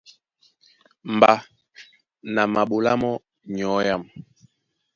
Mbá 1.13 1.33
na 2.33 2.41
maɓolá 2.53 2.91
mɔ́ 3.01 3.13
nyɔ̌ 3.53 3.73
âm. 3.93 4.03